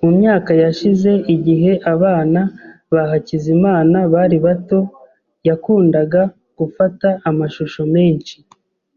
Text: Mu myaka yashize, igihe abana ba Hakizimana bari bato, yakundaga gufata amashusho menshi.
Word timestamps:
Mu 0.00 0.10
myaka 0.18 0.50
yashize, 0.62 1.10
igihe 1.34 1.72
abana 1.94 2.40
ba 2.92 3.02
Hakizimana 3.10 3.98
bari 4.14 4.36
bato, 4.46 4.80
yakundaga 5.48 6.22
gufata 6.58 7.08
amashusho 7.28 7.82
menshi. 7.94 8.36